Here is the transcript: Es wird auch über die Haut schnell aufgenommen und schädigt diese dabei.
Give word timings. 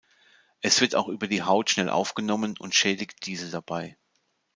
Es 0.61 0.81
wird 0.81 0.95
auch 0.95 1.07
über 1.09 1.27
die 1.27 1.43
Haut 1.43 1.69
schnell 1.69 1.87
aufgenommen 1.89 2.55
und 2.57 2.73
schädigt 2.73 3.23
diese 3.27 3.51
dabei. 3.51 3.97